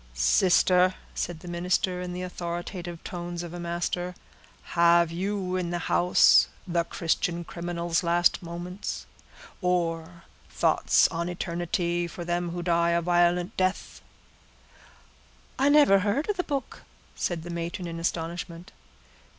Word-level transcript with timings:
"Sister," 0.15 0.95
said 1.13 1.41
the 1.41 1.47
minister, 1.47 2.01
in 2.01 2.11
the 2.11 2.23
authoritative 2.23 3.03
tones 3.03 3.43
of 3.43 3.53
a 3.53 3.59
master, 3.59 4.15
"have 4.73 5.11
you 5.11 5.55
in 5.57 5.69
the 5.69 5.77
house 5.77 6.47
`The 6.67 6.89
Christian 6.89 7.43
Criminal's 7.43 8.01
last 8.01 8.41
Moments, 8.41 9.05
or 9.61 10.23
Thoughts 10.49 11.07
on 11.09 11.29
Eternity, 11.29 12.07
for 12.07 12.25
them 12.25 12.49
who 12.49 12.63
die 12.63 12.89
a 12.89 13.01
violent 13.03 13.55
Death'?" 13.57 14.01
"I 15.59 15.69
never 15.69 15.99
heard 15.99 16.27
of 16.31 16.37
the 16.37 16.43
book!" 16.43 16.81
said 17.15 17.43
the 17.43 17.51
matron 17.51 17.87
in 17.87 17.99
astonishment. 17.99 18.71